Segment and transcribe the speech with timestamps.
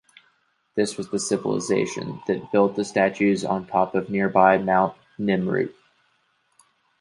[0.73, 5.75] This was the civilisation that built the statues on top of nearby Mount Nemrut.